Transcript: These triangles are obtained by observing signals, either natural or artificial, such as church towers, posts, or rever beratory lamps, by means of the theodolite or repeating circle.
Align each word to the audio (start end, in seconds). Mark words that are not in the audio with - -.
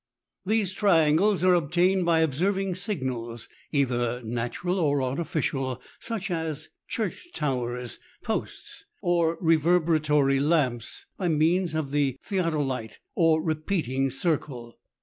These 0.47 0.73
triangles 0.73 1.43
are 1.43 1.53
obtained 1.53 2.05
by 2.07 2.21
observing 2.21 2.73
signals, 2.73 3.47
either 3.71 4.19
natural 4.23 4.79
or 4.79 5.03
artificial, 5.03 5.79
such 5.99 6.31
as 6.31 6.69
church 6.87 7.27
towers, 7.35 7.99
posts, 8.23 8.85
or 9.03 9.37
rever 9.39 9.79
beratory 9.79 10.39
lamps, 10.39 11.05
by 11.19 11.27
means 11.27 11.75
of 11.75 11.91
the 11.91 12.17
theodolite 12.23 12.97
or 13.13 13.43
repeating 13.43 14.09
circle. 14.09 14.79